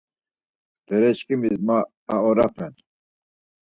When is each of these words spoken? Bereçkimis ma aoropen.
Bereçkimis 0.89 1.55
ma 1.67 1.77
aoropen. 2.13 2.73